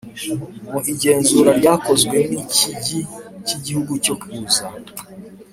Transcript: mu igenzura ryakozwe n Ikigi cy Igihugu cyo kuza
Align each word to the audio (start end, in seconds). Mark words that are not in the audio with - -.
mu 0.71 0.79
igenzura 0.91 1.51
ryakozwe 1.59 2.17
n 2.27 2.31
Ikigi 2.43 2.99
cy 3.45 3.51
Igihugu 3.57 3.93
cyo 4.05 4.15
kuza 4.21 4.63